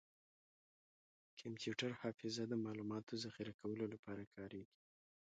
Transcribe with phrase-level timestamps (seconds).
[1.41, 4.75] کمپیوټر حافظه د معلوماتو ذخیره کولو لپاره کارېږي.